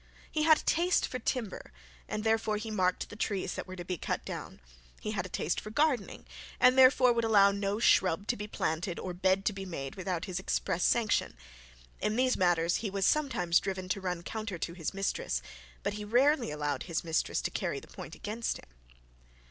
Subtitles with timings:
[0.31, 1.71] He had a taste for timber,
[2.07, 4.59] and therefore he marked the trees that were to be cut down;
[4.99, 6.25] he had a taste for gardening,
[6.59, 10.25] and would therefore allow no shrub to be planted or bed to be made without
[10.25, 11.37] his express sanction.
[11.99, 15.39] In these matters he was sometimes driven to run counter to his mistress,
[15.83, 18.69] but he rarely allowed his mistress to carry the point against him.